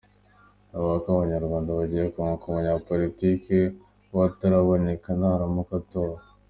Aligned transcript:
yavugaga 0.71 1.01
ko 1.03 1.07
Abanyarwanda 1.15 1.75
bagiye 1.79 2.05
kunguka 2.13 2.43
umunyapolitike 2.47 3.57
w’akataraboneka 4.15 5.07
naramuka 5.19 5.73
atowe. 5.83 6.17